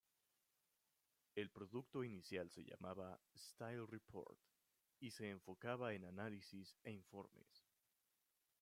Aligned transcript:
El 1.35 1.51
producto 1.51 2.03
inicial 2.03 2.49
se 2.49 2.63
llamaba 2.63 3.21
Style 3.35 3.85
Report 3.87 4.39
y 4.99 5.11
se 5.11 5.29
enfocaba 5.29 5.93
en 5.93 6.05
análisis 6.05 6.75
e 6.81 6.89
informes. 6.89 7.67